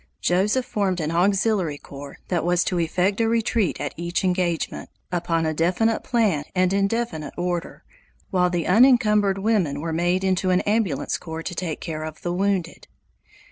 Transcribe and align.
Joseph 0.19 0.65
formed 0.65 0.99
an 0.99 1.11
auxiliary 1.11 1.77
corps 1.77 2.17
that 2.29 2.43
was 2.43 2.63
to 2.63 2.79
effect 2.79 3.21
a 3.21 3.29
retreat 3.29 3.79
at 3.79 3.93
each 3.95 4.23
engagement, 4.23 4.89
upon 5.11 5.45
a 5.45 5.53
definite 5.53 6.03
plan 6.03 6.43
and 6.55 6.73
in 6.73 6.87
definite 6.87 7.35
order, 7.37 7.83
while 8.31 8.49
the 8.49 8.65
unencumbered 8.65 9.37
women 9.37 9.79
were 9.79 9.93
made 9.93 10.23
into 10.23 10.49
an 10.49 10.61
ambulance 10.61 11.19
corps 11.19 11.43
to 11.43 11.53
take 11.53 11.81
care 11.81 12.03
of 12.03 12.23
the 12.23 12.33
wounded. 12.33 12.87